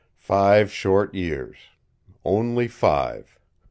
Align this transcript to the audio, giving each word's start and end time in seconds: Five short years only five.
Five 0.23 0.71
short 0.71 1.13
years 1.13 1.57
only 2.25 2.67
five. 2.67 3.37